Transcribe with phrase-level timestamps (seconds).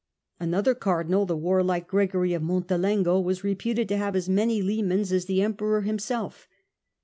[0.39, 5.25] Another Cardinal, the warlike Gregory of Montelengo, was reputed to have as many lemans as
[5.25, 6.47] the Emperor himself.